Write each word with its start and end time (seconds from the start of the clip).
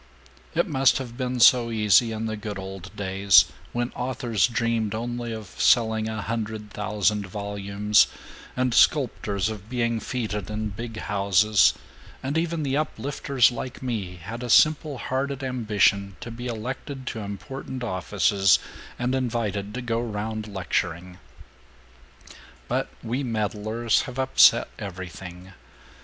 It 0.55 0.65
must 0.67 0.97
have 0.97 1.15
been 1.15 1.39
so 1.39 1.69
easy 1.69 2.11
in 2.11 2.25
the 2.25 2.35
good 2.35 2.57
old 2.57 2.89
days 2.95 3.45
when 3.71 3.91
authors 3.91 4.47
dreamed 4.47 4.95
only 4.95 5.31
of 5.31 5.53
selling 5.59 6.09
a 6.09 6.23
hundred 6.23 6.71
thousand 6.71 7.27
volumes, 7.27 8.07
and 8.57 8.73
sculptors 8.73 9.47
of 9.47 9.69
being 9.69 9.99
feted 9.99 10.49
in 10.49 10.69
big 10.69 10.97
houses, 11.01 11.75
and 12.23 12.35
even 12.35 12.63
the 12.63 12.75
Uplifters 12.75 13.51
like 13.51 13.83
me 13.83 14.15
had 14.15 14.41
a 14.41 14.49
simple 14.49 14.97
hearted 14.97 15.43
ambition 15.43 16.15
to 16.19 16.31
be 16.31 16.47
elected 16.47 17.05
to 17.05 17.19
important 17.19 17.83
offices 17.83 18.57
and 18.97 19.13
invited 19.13 19.71
to 19.75 19.83
go 19.83 20.01
round 20.01 20.47
lecturing. 20.47 21.19
But 22.67 22.89
we 23.03 23.21
meddlers 23.21 24.01
have 24.07 24.17
upset 24.17 24.67
everything. 24.79 25.53